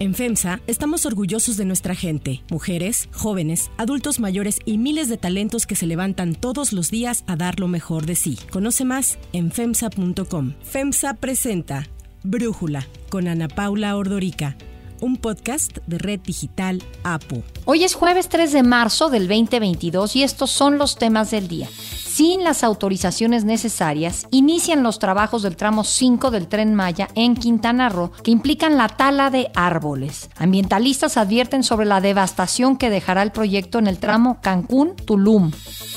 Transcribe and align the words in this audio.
En 0.00 0.14
FEMSA 0.14 0.62
estamos 0.66 1.04
orgullosos 1.04 1.58
de 1.58 1.66
nuestra 1.66 1.94
gente, 1.94 2.42
mujeres, 2.50 3.10
jóvenes, 3.12 3.70
adultos 3.76 4.18
mayores 4.18 4.58
y 4.64 4.78
miles 4.78 5.10
de 5.10 5.18
talentos 5.18 5.66
que 5.66 5.76
se 5.76 5.86
levantan 5.86 6.34
todos 6.34 6.72
los 6.72 6.90
días 6.90 7.22
a 7.26 7.36
dar 7.36 7.60
lo 7.60 7.68
mejor 7.68 8.06
de 8.06 8.14
sí. 8.14 8.38
Conoce 8.50 8.86
más 8.86 9.18
en 9.34 9.52
FEMSA.com. 9.52 10.54
FEMSA 10.62 11.12
presenta 11.20 11.86
Brújula 12.22 12.86
con 13.10 13.28
Ana 13.28 13.48
Paula 13.48 13.94
Ordorica 13.94 14.56
un 15.00 15.16
podcast 15.16 15.78
de 15.86 15.98
Red 15.98 16.20
Digital 16.20 16.82
APO. 17.02 17.42
Hoy 17.64 17.84
es 17.84 17.94
jueves 17.94 18.28
3 18.28 18.52
de 18.52 18.62
marzo 18.62 19.08
del 19.08 19.28
2022 19.28 20.16
y 20.16 20.22
estos 20.22 20.50
son 20.50 20.78
los 20.78 20.96
temas 20.96 21.30
del 21.30 21.48
día 21.48 21.68
sin 22.14 22.42
las 22.42 22.64
autorizaciones 22.64 23.44
necesarias, 23.44 24.26
inician 24.30 24.82
los 24.82 24.98
trabajos 24.98 25.42
del 25.42 25.56
tramo 25.56 25.84
5 25.84 26.30
del 26.30 26.48
tren 26.48 26.74
Maya 26.74 27.08
en 27.14 27.34
Quintana 27.36 27.88
Roo, 27.88 28.10
que 28.22 28.30
implican 28.30 28.76
la 28.76 28.88
tala 28.88 29.30
de 29.30 29.50
árboles. 29.54 30.28
Ambientalistas 30.36 31.16
advierten 31.16 31.62
sobre 31.62 31.86
la 31.86 32.00
devastación 32.00 32.76
que 32.76 32.90
dejará 32.90 33.22
el 33.22 33.30
proyecto 33.30 33.78
en 33.78 33.86
el 33.86 33.98
tramo 33.98 34.38
Cancún-Tulum. 34.42 35.52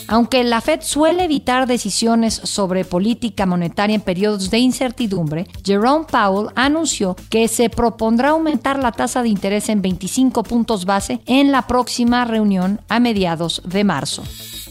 Aunque 0.08 0.44
la 0.44 0.62
Fed 0.62 0.82
suele 0.82 1.24
evitar 1.24 1.66
decisiones 1.66 2.36
sobre 2.36 2.86
política 2.86 3.46
monetaria 3.46 3.96
en 3.96 4.02
periodos 4.02 4.52
de 4.52 4.60
incertidumbre, 4.60 5.48
Jerome 5.64 6.06
Powell 6.06 6.50
anunció 6.56 7.16
que 7.30 7.48
se 7.48 7.70
propondrá 7.70 8.30
aumentar 8.30 8.78
la 8.80 8.92
tasa 8.92 9.24
de 9.24 9.30
interés 9.30 9.70
en 9.70 9.82
25 9.82 10.44
puntos 10.44 10.86
base 10.86 11.22
en 11.26 11.52
la 11.52 11.68
próxima 11.68 12.26
reunión 12.26 12.82
a 12.90 13.00
mediados 13.00 13.62
de 13.66 13.84
marzo. 13.84 14.24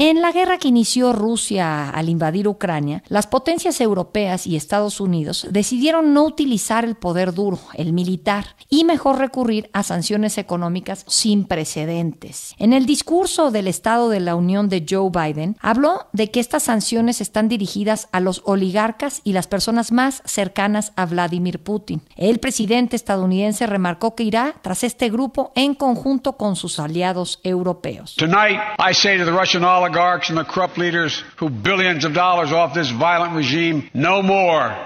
En 0.00 0.22
la 0.22 0.30
guerra 0.30 0.58
que 0.58 0.68
inició 0.68 1.12
Rusia 1.12 1.90
al 1.90 2.08
invadir 2.08 2.46
Ucrania, 2.46 3.02
las 3.08 3.26
potencias 3.26 3.80
europeas 3.80 4.46
y 4.46 4.54
Estados 4.54 5.00
Unidos 5.00 5.48
decidieron 5.50 6.14
no 6.14 6.22
utilizar 6.22 6.84
el 6.84 6.94
poder 6.94 7.34
duro, 7.34 7.58
el 7.74 7.92
militar, 7.92 8.54
y 8.68 8.84
mejor 8.84 9.18
recurrir 9.18 9.68
a 9.72 9.82
sanciones 9.82 10.38
económicas 10.38 11.04
sin 11.08 11.46
precedentes. 11.46 12.54
En 12.58 12.74
el 12.74 12.86
discurso 12.86 13.50
del 13.50 13.66
Estado 13.66 14.08
de 14.08 14.20
la 14.20 14.36
Unión 14.36 14.68
de 14.68 14.86
Joe 14.88 15.10
Biden, 15.10 15.56
habló 15.60 16.06
de 16.12 16.30
que 16.30 16.38
estas 16.38 16.62
sanciones 16.62 17.20
están 17.20 17.48
dirigidas 17.48 18.08
a 18.12 18.20
los 18.20 18.42
oligarcas 18.44 19.20
y 19.24 19.32
las 19.32 19.48
personas 19.48 19.90
más 19.90 20.22
cercanas 20.24 20.92
a 20.94 21.06
Vladimir 21.06 21.58
Putin. 21.58 22.02
El 22.14 22.38
presidente 22.38 22.94
estadounidense 22.94 23.66
remarcó 23.66 24.14
que 24.14 24.22
irá 24.22 24.54
tras 24.62 24.84
este 24.84 25.10
grupo 25.10 25.50
en 25.56 25.74
conjunto 25.74 26.36
con 26.36 26.54
sus 26.54 26.78
aliados 26.78 27.40
europeos. 27.42 28.14
Tonight, 28.14 28.60
I 28.78 28.94
say 28.94 29.18
to 29.18 29.24
the 29.24 29.32
Russian 29.32 29.64
and 30.28 30.38
the 30.38 30.44
corrupt 30.44 30.78
leaders 30.78 31.22
who 31.36 31.48
billions 31.48 32.04
of 32.04 32.14
dollars 32.14 32.52
off 32.52 32.74
this 32.74 32.90
violent 32.90 33.34
regime, 33.34 33.88
no 33.94 34.22
more. 34.22 34.76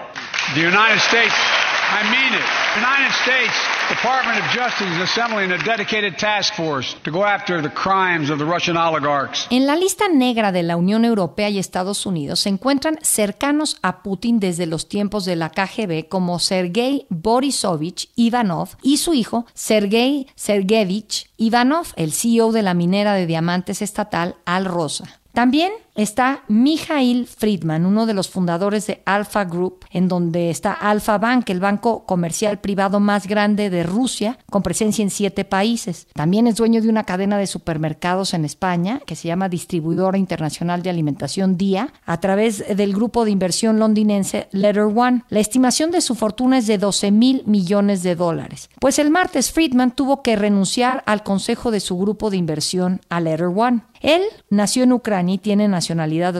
The 0.54 0.60
United 0.60 1.00
States, 1.00 1.34
I 1.34 2.02
mean 2.10 2.32
it. 2.34 2.46
The 2.74 2.80
United 2.80 3.12
States 3.22 3.71
Department 3.88 4.38
of 4.38 4.46
Justice 4.52 4.88
is 4.88 5.02
assembling 5.02 5.52
a 5.52 5.58
dedicated 5.58 6.16
task 6.16 6.54
force 6.54 6.96
to 7.02 7.10
go 7.10 7.24
after 7.24 7.60
the 7.60 7.68
crimes 7.68 8.30
of 8.30 8.38
the 8.38 8.44
Russian 8.44 8.76
oligarchs. 8.76 9.46
En 9.50 9.66
la 9.66 9.76
lista 9.76 10.08
negra 10.08 10.52
de 10.52 10.62
la 10.62 10.76
Unión 10.76 11.04
Europea 11.04 11.50
y 11.50 11.58
Estados 11.58 12.06
Unidos 12.06 12.40
se 12.40 12.48
encuentran 12.48 12.98
cercanos 13.02 13.76
a 13.82 14.02
Putin 14.02 14.40
desde 14.40 14.66
los 14.66 14.88
tiempos 14.88 15.24
de 15.24 15.36
la 15.36 15.50
KGB 15.50 16.08
como 16.08 16.38
Sergei 16.38 17.06
Borisovich 17.10 18.08
Ivanov 18.14 18.70
y 18.82 18.98
su 18.98 19.14
hijo 19.14 19.46
Sergei 19.52 20.26
Sergeyevich 20.36 21.30
Ivanov, 21.36 21.88
el 21.96 22.12
CEO 22.12 22.52
de 22.52 22.62
la 22.62 22.74
minera 22.74 23.14
de 23.14 23.26
diamantes 23.26 23.82
estatal 23.82 24.36
Al 24.46 24.64
Rosa. 24.64 25.20
También 25.32 25.72
está 25.94 26.44
Mijail 26.48 27.26
Friedman, 27.26 27.84
uno 27.84 28.06
de 28.06 28.14
los 28.14 28.30
fundadores 28.30 28.86
de 28.86 29.02
Alpha 29.04 29.44
Group, 29.44 29.84
en 29.90 30.08
donde 30.08 30.50
está 30.50 30.72
Alpha 30.72 31.18
Bank, 31.18 31.50
el 31.50 31.60
banco 31.60 32.04
comercial 32.06 32.60
privado 32.60 33.00
más 33.00 33.26
grande 33.26 33.68
de 33.70 33.82
Rusia, 33.82 34.38
con 34.50 34.62
presencia 34.62 35.02
en 35.02 35.10
siete 35.10 35.44
países. 35.44 36.06
También 36.14 36.46
es 36.46 36.56
dueño 36.56 36.80
de 36.80 36.88
una 36.88 37.04
cadena 37.04 37.36
de 37.36 37.46
supermercados 37.46 38.34
en 38.34 38.44
España, 38.44 39.00
que 39.06 39.16
se 39.16 39.28
llama 39.28 39.48
Distribuidora 39.48 40.18
Internacional 40.18 40.82
de 40.82 40.90
Alimentación 40.90 41.56
DIA, 41.56 41.92
a 42.06 42.20
través 42.20 42.64
del 42.76 42.94
grupo 42.94 43.24
de 43.24 43.30
inversión 43.30 43.78
londinense 43.78 44.48
Letter 44.52 44.84
One. 44.84 45.24
La 45.28 45.40
estimación 45.40 45.90
de 45.90 46.00
su 46.00 46.14
fortuna 46.14 46.58
es 46.58 46.66
de 46.66 46.78
12 46.78 47.10
mil 47.10 47.42
millones 47.46 48.02
de 48.02 48.14
dólares. 48.14 48.70
Pues 48.80 48.98
el 48.98 49.10
martes 49.10 49.52
Friedman 49.52 49.94
tuvo 49.94 50.22
que 50.22 50.36
renunciar 50.36 51.02
al 51.06 51.22
consejo 51.22 51.70
de 51.70 51.80
su 51.80 51.98
grupo 51.98 52.30
de 52.30 52.36
inversión 52.38 53.00
a 53.08 53.20
Letter 53.20 53.50
One. 53.54 53.82
Él 54.02 54.22
nació 54.50 54.82
en 54.82 54.92
Ucrania 54.92 55.36
y 55.36 55.38
tiene 55.38 55.68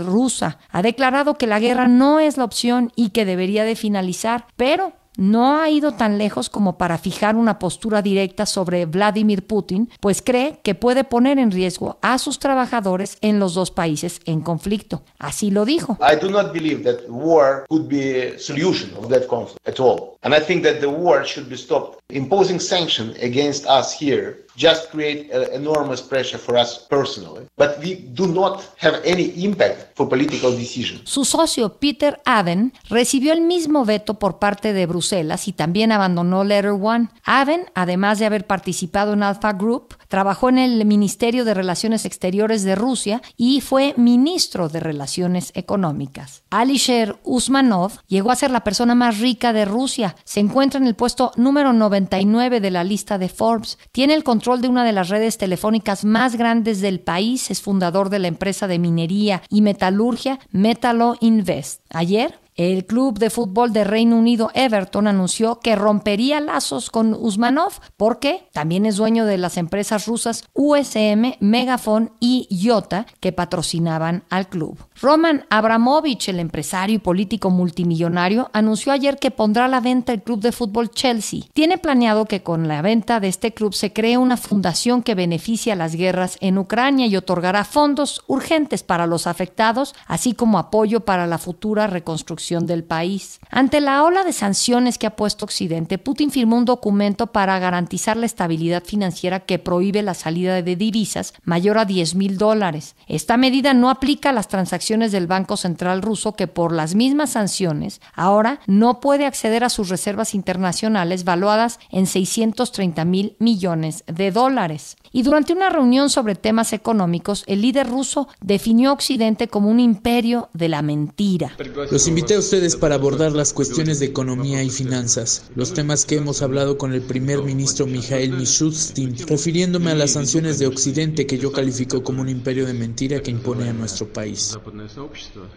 rusa. 0.04 0.58
Ha 0.70 0.82
declarado 0.82 1.34
que 1.34 1.46
la 1.46 1.60
guerra 1.60 1.88
no 1.88 2.20
es 2.20 2.36
la 2.36 2.44
opción 2.44 2.92
y 2.96 3.10
que 3.10 3.24
debería 3.24 3.64
de 3.64 3.76
finalizar, 3.76 4.46
pero 4.56 4.92
no 5.16 5.58
ha 5.58 5.68
ido 5.68 5.92
tan 5.92 6.16
lejos 6.16 6.48
como 6.48 6.78
para 6.78 6.96
fijar 6.96 7.36
una 7.36 7.58
postura 7.58 8.00
directa 8.00 8.46
sobre 8.46 8.86
Vladimir 8.86 9.46
Putin, 9.46 9.90
pues 10.00 10.22
cree 10.22 10.60
que 10.62 10.74
puede 10.74 11.04
poner 11.04 11.38
en 11.38 11.50
riesgo 11.50 11.98
a 12.00 12.18
sus 12.18 12.38
trabajadores 12.38 13.18
en 13.20 13.38
los 13.38 13.54
dos 13.54 13.70
países 13.70 14.20
en 14.24 14.40
conflicto. 14.40 15.02
Así 15.18 15.50
lo 15.50 15.64
dijo. 15.64 15.98
I 16.00 16.16
do 16.16 16.30
not 16.30 16.52
believe 16.52 16.82
that 16.84 17.08
war 17.08 17.66
could 17.68 17.88
be 17.88 18.34
a 18.34 18.38
solution 18.38 18.90
of 18.96 19.08
that 19.08 19.26
conflict 19.26 19.68
at 19.68 19.78
all. 19.78 20.16
And 20.22 20.34
I 20.34 20.40
think 20.40 20.62
that 20.64 20.80
the 20.80 20.88
war 20.88 21.24
should 21.26 21.48
be 21.48 21.56
stopped. 21.56 22.00
Imposing 22.08 22.58
sanctions 22.58 23.14
against 23.22 23.66
us 23.66 23.92
here 23.92 24.46
just 24.56 24.90
create 24.90 25.30
enormous 25.52 26.02
pressure 26.02 26.38
for 26.38 26.56
us 26.56 26.86
personally, 26.88 27.46
but 27.56 27.78
we 27.82 27.96
do 28.12 28.26
not 28.26 28.60
have 28.78 29.00
any 29.04 29.32
impact 29.44 29.96
for 29.96 30.08
political 30.08 30.56
decisions. 30.56 31.02
Su 31.04 31.24
socio 31.24 31.78
Peter 31.78 32.20
Aden 32.24 32.72
recibió 32.88 33.32
el 33.32 33.40
mismo 33.40 33.84
veto 33.84 34.18
por 34.18 34.38
parte 34.38 34.72
de 34.72 34.86
Bruselas 34.86 35.48
y 35.48 35.52
también 35.52 35.92
abandonó 35.92 36.44
Letter 36.44 36.72
One. 36.72 37.08
Aden, 37.24 37.66
además 37.74 38.18
de 38.18 38.26
haber 38.26 38.46
participado 38.46 39.12
en 39.14 39.22
Alpha 39.22 39.52
Group, 39.52 39.96
trabajó 40.08 40.48
en 40.48 40.58
el 40.58 40.84
Ministerio 40.84 41.44
de 41.44 41.54
Relaciones 41.54 42.04
Exteriores 42.04 42.64
de 42.64 42.74
Rusia 42.74 43.22
y 43.36 43.60
fue 43.60 43.94
ministro 43.96 44.68
de 44.68 44.80
Relaciones 44.80 45.52
Económicas. 45.54 46.42
Alisher 46.50 47.16
Usmanov 47.24 47.92
llegó 48.06 48.30
a 48.30 48.36
ser 48.36 48.50
la 48.50 48.64
persona 48.64 48.94
más 48.94 49.20
rica 49.20 49.52
de 49.52 49.64
Rusia. 49.64 50.16
Se 50.24 50.40
encuentra 50.40 50.78
en 50.78 50.86
el 50.86 50.94
puesto 50.94 51.32
número 51.36 51.72
99 51.72 52.60
de 52.60 52.70
la 52.70 52.84
lista 52.84 53.18
de 53.18 53.28
Forbes. 53.28 53.78
Tiene 53.92 54.14
el 54.14 54.24
control 54.24 54.41
de 54.42 54.68
una 54.68 54.84
de 54.84 54.92
las 54.92 55.08
redes 55.08 55.38
telefónicas 55.38 56.04
más 56.04 56.34
grandes 56.34 56.80
del 56.80 56.98
país. 56.98 57.48
Es 57.52 57.62
fundador 57.62 58.10
de 58.10 58.18
la 58.18 58.26
empresa 58.26 58.66
de 58.66 58.80
minería 58.80 59.40
y 59.48 59.62
metalurgia 59.62 60.40
Metalo 60.50 61.14
Invest. 61.20 61.80
Ayer 61.90 62.40
el 62.56 62.84
club 62.84 63.18
de 63.18 63.30
fútbol 63.30 63.72
de 63.72 63.84
Reino 63.84 64.16
Unido 64.16 64.50
Everton 64.52 65.06
anunció 65.06 65.60
que 65.60 65.74
rompería 65.74 66.38
lazos 66.40 66.90
con 66.90 67.14
Usmanov 67.14 67.72
porque 67.96 68.48
también 68.52 68.84
es 68.84 68.96
dueño 68.96 69.24
de 69.24 69.38
las 69.38 69.56
empresas 69.56 70.06
rusas 70.06 70.44
USM, 70.52 71.36
Megafon 71.40 72.12
y 72.20 72.48
Iota 72.50 73.06
que 73.20 73.32
patrocinaban 73.32 74.24
al 74.28 74.48
club. 74.48 74.76
Roman 75.02 75.46
Abramovich, 75.50 76.28
el 76.28 76.38
empresario 76.38 76.94
y 76.94 76.98
político 77.00 77.50
multimillonario, 77.50 78.50
anunció 78.52 78.92
ayer 78.92 79.18
que 79.18 79.32
pondrá 79.32 79.64
a 79.64 79.68
la 79.68 79.80
venta 79.80 80.12
el 80.12 80.22
club 80.22 80.38
de 80.38 80.52
fútbol 80.52 80.92
Chelsea. 80.92 81.40
Tiene 81.52 81.76
planeado 81.76 82.26
que 82.26 82.44
con 82.44 82.68
la 82.68 82.82
venta 82.82 83.18
de 83.18 83.26
este 83.26 83.52
club 83.52 83.74
se 83.74 83.92
cree 83.92 84.16
una 84.16 84.36
fundación 84.36 85.02
que 85.02 85.16
beneficie 85.16 85.72
a 85.72 85.76
las 85.76 85.96
guerras 85.96 86.38
en 86.40 86.56
Ucrania 86.56 87.08
y 87.08 87.16
otorgará 87.16 87.64
fondos 87.64 88.22
urgentes 88.28 88.84
para 88.84 89.08
los 89.08 89.26
afectados, 89.26 89.96
así 90.06 90.34
como 90.34 90.56
apoyo 90.56 91.00
para 91.00 91.26
la 91.26 91.38
futura 91.38 91.88
reconstrucción 91.88 92.68
del 92.68 92.84
país. 92.84 93.40
Ante 93.50 93.80
la 93.80 94.04
ola 94.04 94.22
de 94.22 94.32
sanciones 94.32 94.98
que 94.98 95.08
ha 95.08 95.16
puesto 95.16 95.44
Occidente, 95.44 95.98
Putin 95.98 96.30
firmó 96.30 96.56
un 96.58 96.64
documento 96.64 97.26
para 97.26 97.58
garantizar 97.58 98.16
la 98.16 98.26
estabilidad 98.26 98.84
financiera 98.84 99.40
que 99.40 99.58
prohíbe 99.58 100.00
la 100.02 100.14
salida 100.14 100.62
de 100.62 100.76
divisas 100.76 101.34
mayor 101.42 101.78
a 101.78 101.86
10 101.86 102.14
mil 102.14 102.38
dólares. 102.38 102.94
Esta 103.08 103.36
medida 103.36 103.74
no 103.74 103.90
aplica 103.90 104.30
a 104.30 104.32
las 104.32 104.46
transacciones 104.46 104.91
del 105.00 105.26
Banco 105.26 105.56
Central 105.56 106.02
ruso 106.02 106.34
que 106.34 106.46
por 106.46 106.72
las 106.72 106.94
mismas 106.94 107.30
sanciones 107.30 108.00
ahora 108.14 108.60
no 108.66 109.00
puede 109.00 109.24
acceder 109.24 109.64
a 109.64 109.70
sus 109.70 109.88
reservas 109.88 110.34
internacionales 110.34 111.24
valuadas 111.24 111.78
en 111.90 112.06
630 112.06 113.04
mil 113.06 113.36
millones 113.38 114.04
de 114.06 114.30
dólares. 114.30 114.96
Y 115.12 115.22
durante 115.22 115.54
una 115.54 115.70
reunión 115.70 116.10
sobre 116.10 116.34
temas 116.34 116.72
económicos, 116.72 117.44
el 117.46 117.62
líder 117.62 117.88
ruso 117.88 118.28
definió 118.40 118.90
a 118.90 118.92
Occidente 118.92 119.48
como 119.48 119.70
un 119.70 119.80
imperio 119.80 120.50
de 120.52 120.68
la 120.68 120.82
mentira. 120.82 121.56
Los 121.90 122.06
invité 122.08 122.34
a 122.34 122.38
ustedes 122.38 122.76
para 122.76 122.96
abordar 122.96 123.32
las 123.32 123.52
cuestiones 123.52 123.98
de 123.98 124.06
economía 124.06 124.62
y 124.62 124.70
finanzas, 124.70 125.50
los 125.54 125.72
temas 125.72 126.04
que 126.04 126.16
hemos 126.16 126.42
hablado 126.42 126.76
con 126.76 126.92
el 126.92 127.02
primer 127.02 127.42
ministro 127.42 127.86
Mikhail 127.86 128.32
Mishustin, 128.32 129.16
refiriéndome 129.26 129.90
a 129.90 129.94
las 129.94 130.12
sanciones 130.12 130.58
de 130.58 130.66
Occidente 130.66 131.26
que 131.26 131.38
yo 131.38 131.52
califico 131.52 132.02
como 132.02 132.22
un 132.22 132.28
imperio 132.28 132.66
de 132.66 132.74
mentira 132.74 133.20
que 133.20 133.30
impone 133.30 133.68
a 133.68 133.72
nuestro 133.72 134.12
país. 134.12 134.58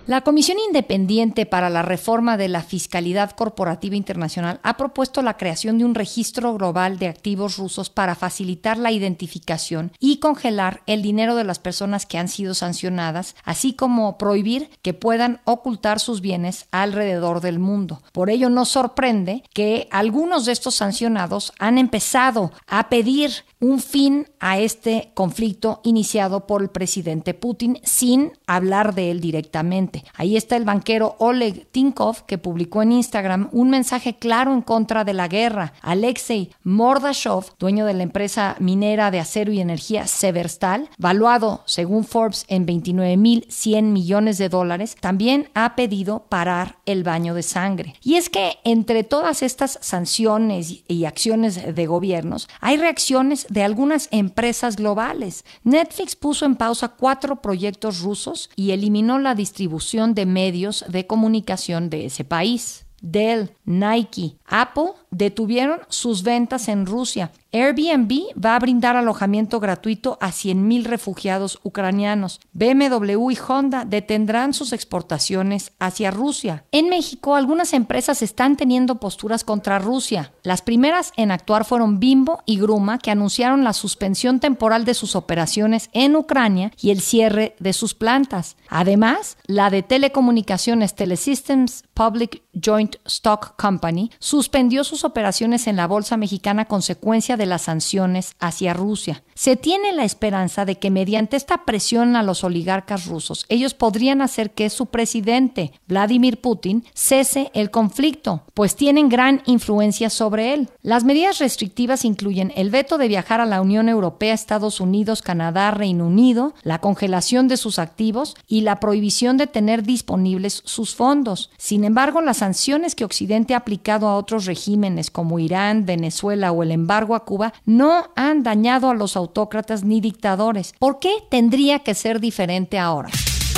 La 0.08 0.22
Comisión 0.22 0.58
Independiente 0.68 1.46
para 1.46 1.70
la 1.70 1.82
Reforma 1.82 2.38
de 2.38 2.48
la 2.48 2.62
Fiscalidad 2.62 3.32
Corporativa 3.32 3.96
Internacional 3.96 4.60
ha 4.64 4.78
propuesto 4.78 5.22
la 5.22 5.38
creación 5.38 5.78
de 5.78 5.86
un 5.86 5.96
registro 5.96 6.54
global 6.54 7.00
de 7.00 7.08
activos 7.08 7.58
rusos 7.58 7.90
para 7.90 8.16
facilitar 8.16 8.78
la 8.78 8.92
identificación 8.92 9.92
y 10.00 10.18
congelar 10.18 10.82
el 10.86 11.02
dinero 11.02 11.36
de 11.36 11.44
las 11.44 11.60
personas 11.60 12.06
que 12.06 12.18
han 12.18 12.28
sido 12.28 12.54
sancionadas, 12.54 13.36
así 13.44 13.74
como 13.74 14.18
prohibir 14.18 14.70
que 14.82 14.94
puedan 14.94 15.42
ocultar 15.46 16.00
sus 16.00 16.22
bienes 16.22 16.68
alrededor 16.72 17.42
del 17.42 17.60
mundo. 17.60 18.02
Por 18.12 18.30
ello 18.30 18.50
no 18.50 18.66
sorprende 18.66 19.44
que 19.54 19.88
algunos 19.92 20.46
de 20.46 20.52
estos 20.52 20.76
sancionados 20.76 21.54
han 21.60 21.78
empezado 21.78 22.52
a 22.68 22.90
pedir 22.90 23.32
un 23.66 23.80
fin 23.80 24.28
a 24.40 24.60
este 24.60 25.10
conflicto 25.16 25.82
iniciado 25.84 26.46
por 26.46 26.62
el 26.62 26.70
presidente 26.70 27.34
Putin 27.34 27.80
sin 27.84 28.34
hablar 28.46 28.94
de 28.94 29.10
él 29.10 29.22
directamente. 29.22 30.04
Ahí 30.14 30.38
está 30.38 30.56
el 30.56 30.66
banquero 30.66 31.16
Oleg 31.18 31.66
Tinkov 31.72 32.28
que 32.28 32.38
publicó 32.38 32.84
en 32.84 32.92
Instagram 32.92 33.50
un 33.52 33.72
mensaje 33.72 34.20
claro 34.20 34.54
en 34.54 34.62
contra 34.62 35.04
de 35.04 35.14
la 35.14 35.28
guerra. 35.28 35.74
Alexei 35.82 36.52
Mordashov, 36.64 37.58
dueño 37.58 37.88
de 37.88 37.96
la 37.96 38.04
empresa 38.04 38.56
minera 38.60 39.10
de 39.10 39.20
acero 39.20 39.52
y 39.52 39.60
energía 39.60 40.06
Severstal, 40.06 40.88
valuado 41.00 41.64
según 41.66 42.04
Forbes 42.04 42.46
en 42.48 42.68
29.100 42.68 43.82
millones 43.82 44.38
de 44.38 44.50
dólares, 44.50 44.96
también 45.00 45.50
ha 45.56 45.76
pedido 45.76 46.26
parar 46.30 46.78
el 46.86 47.04
baño 47.04 47.34
de 47.34 47.42
sangre. 47.42 47.96
Y 48.04 48.16
es 48.16 48.30
que 48.30 48.60
entre 48.64 49.04
todas 49.04 49.42
estas 49.42 49.80
sanciones 49.82 50.84
y 50.88 51.06
acciones 51.06 51.74
de 51.74 51.86
gobiernos 51.88 52.48
hay 52.62 52.78
reacciones 52.78 53.48
de 53.56 53.64
algunas 53.64 54.10
empresas 54.12 54.76
globales. 54.76 55.46
Netflix 55.64 56.18
puso 56.18 56.46
en 56.46 56.58
pausa 56.58 56.90
cuatro 56.90 57.42
proyectos 57.42 58.02
rusos 58.02 58.50
y 58.58 58.72
eliminó 58.72 59.18
la 59.18 59.34
distribución 59.34 60.14
de 60.14 60.26
medios 60.26 60.84
de 60.90 61.08
comunicación 61.08 61.90
de 61.90 62.06
ese 62.08 62.26
país. 62.26 62.86
Dell, 63.02 63.56
Nike, 63.64 64.38
Apple 64.46 64.92
detuvieron 65.16 65.80
sus 65.90 66.24
ventas 66.24 66.68
en 66.68 66.86
Rusia 66.86 67.32
Airbnb 67.56 68.34
va 68.38 68.58
a 68.58 68.60
brindar 68.60 68.98
alojamiento 68.98 69.62
gratuito 69.62 70.18
a 70.20 70.32
100.000 70.32 70.84
refugiados 70.84 71.60
ucranianos. 71.64 72.42
BMW 72.52 73.32
y 73.32 73.38
Honda 73.48 73.86
detendrán 73.86 74.54
sus 74.54 74.74
exportaciones 74.74 75.72
hacia 75.80 76.12
Rusia. 76.12 76.66
En 76.74 76.90
México, 76.90 77.34
algunas 77.34 77.72
empresas 77.72 78.22
están 78.22 78.58
teniendo 78.58 78.96
posturas 78.96 79.46
contra 79.46 79.80
Rusia. 79.80 80.34
Las 80.44 80.62
primeras 80.62 81.14
en 81.16 81.32
actuar 81.32 81.64
fueron 81.64 82.02
Bimbo 82.02 82.44
y 82.46 82.60
Gruma, 82.60 83.00
que 83.00 83.12
anunciaron 83.12 83.64
la 83.64 83.72
suspensión 83.72 84.42
temporal 84.42 84.84
de 84.84 84.94
sus 84.94 85.16
operaciones 85.16 85.90
en 85.94 86.18
Ucrania 86.18 86.74
y 86.82 86.92
el 86.92 87.00
cierre 87.00 87.56
de 87.60 87.72
sus 87.72 87.94
plantas. 87.94 88.58
Además, 88.68 89.38
la 89.46 89.70
de 89.70 89.82
telecomunicaciones 89.82 90.94
Telesystems 90.94 91.86
Public 91.94 92.44
Joint 92.62 92.98
Stock 93.06 93.56
Company 93.56 94.12
suspendió 94.20 94.84
sus 94.84 95.05
operaciones 95.06 95.68
en 95.68 95.78
la 95.78 95.88
bolsa 95.88 96.18
mexicana 96.18 96.66
consecuencia 96.66 97.38
de 97.38 97.46
las 97.46 97.64
sanciones 97.64 98.36
hacia 98.40 98.74
Rusia. 98.74 99.24
Se 99.36 99.56
tiene 99.56 99.94
la 99.94 100.04
esperanza 100.04 100.66
de 100.66 100.78
que 100.78 100.92
mediante 100.92 101.38
esta 101.38 101.66
presión 101.66 102.16
a 102.16 102.24
los 102.24 102.44
oligarcas 102.44 103.06
rusos, 103.06 103.46
ellos 103.50 103.74
podrían 103.74 104.22
hacer 104.22 104.52
que 104.52 104.70
su 104.70 104.88
presidente, 104.88 105.74
Vladimir 105.88 106.42
Putin, 106.42 106.86
cese 106.94 107.52
el 107.54 107.72
conflicto, 107.72 108.44
pues 108.54 108.76
tienen 108.76 109.10
gran 109.10 109.42
influencia 109.46 110.10
sobre 110.10 110.54
él. 110.54 110.70
Las 110.82 111.04
medidas 111.04 111.40
restrictivas 111.40 112.06
incluyen 112.06 112.54
el 112.56 112.70
veto 112.70 112.98
de 112.98 113.08
viajar 113.08 113.42
a 113.42 113.46
la 113.46 113.62
Unión 113.62 113.90
Europea, 113.90 114.34
Estados 114.34 114.80
Unidos, 114.80 115.22
Canadá, 115.22 115.72
Reino 115.72 116.08
Unido, 116.08 116.54
la 116.64 116.80
congelación 116.80 117.48
de 117.48 117.58
sus 117.58 117.80
activos 117.80 118.36
y 118.48 118.62
la 118.62 118.80
prohibición 118.80 119.38
de 119.38 119.48
tener 119.48 119.84
disponibles 119.84 120.62
sus 120.66 120.96
fondos. 120.96 121.52
Sin 121.58 121.84
embargo, 121.84 122.22
las 122.22 122.38
sanciones 122.38 122.96
que 122.96 123.06
Occidente 123.06 123.54
ha 123.54 123.58
aplicado 123.58 124.08
a 124.08 124.16
otros 124.16 124.46
regímenes 124.46 124.85
como 125.12 125.40
Irán, 125.40 125.86
Venezuela 125.86 126.52
o 126.52 126.64
el 126.64 126.72
embargo 126.72 127.16
a 127.16 127.26
Cuba 127.26 127.54
no 127.66 128.10
han 128.16 128.44
dañado 128.44 128.90
a 128.90 128.94
los 128.94 129.18
autócratas 129.18 129.84
ni 129.84 130.02
dictadores. 130.02 130.74
¿Por 130.80 131.00
qué 131.00 131.12
tendría 131.30 131.80
que 131.80 131.94
ser 131.94 132.20
diferente 132.20 132.78
ahora? 132.78 133.10